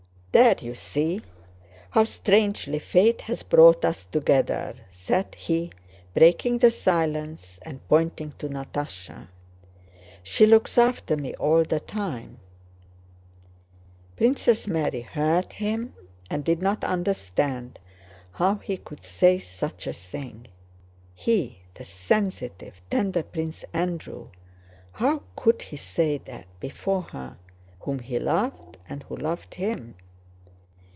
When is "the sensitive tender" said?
21.73-23.23